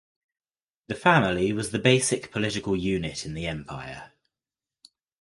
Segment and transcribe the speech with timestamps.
[0.87, 4.13] The family was the basic political unit in the empire.